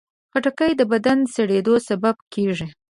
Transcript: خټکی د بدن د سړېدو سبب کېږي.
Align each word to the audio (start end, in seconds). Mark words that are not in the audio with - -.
خټکی 0.31 0.71
د 0.77 0.81
بدن 0.91 1.17
د 1.23 1.29
سړېدو 1.35 1.73
سبب 1.87 2.15
کېږي. 2.33 2.67